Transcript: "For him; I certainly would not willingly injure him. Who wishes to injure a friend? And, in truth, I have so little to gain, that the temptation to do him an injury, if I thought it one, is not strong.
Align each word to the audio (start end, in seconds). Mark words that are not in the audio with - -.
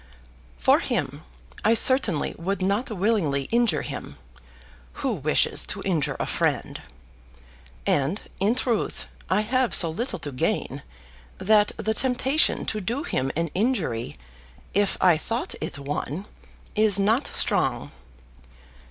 "For 0.57 0.79
him; 0.79 1.23
I 1.63 1.75
certainly 1.75 2.33
would 2.35 2.59
not 2.59 2.89
willingly 2.89 3.43
injure 3.51 3.83
him. 3.83 4.17
Who 5.05 5.13
wishes 5.13 5.63
to 5.67 5.83
injure 5.83 6.15
a 6.19 6.25
friend? 6.25 6.81
And, 7.85 8.19
in 8.39 8.55
truth, 8.55 9.05
I 9.29 9.41
have 9.41 9.75
so 9.75 9.91
little 9.91 10.17
to 10.17 10.31
gain, 10.31 10.81
that 11.37 11.73
the 11.77 11.93
temptation 11.93 12.65
to 12.65 12.81
do 12.81 13.03
him 13.03 13.31
an 13.35 13.49
injury, 13.49 14.15
if 14.73 14.97
I 14.99 15.17
thought 15.17 15.53
it 15.61 15.77
one, 15.77 16.25
is 16.73 16.97
not 16.99 17.27
strong. 17.27 17.91